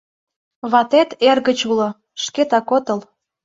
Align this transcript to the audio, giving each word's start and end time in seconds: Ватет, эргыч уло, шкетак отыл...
Ватет, 0.71 1.09
эргыч 1.29 1.59
уло, 1.71 1.89
шкетак 2.23 2.67
отыл... 2.77 2.99